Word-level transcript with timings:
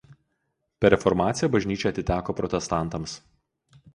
Per 0.85 0.89
reformaciją 0.93 1.49
bažnyčia 1.57 1.91
atiteko 1.95 2.37
protestantams. 2.39 3.17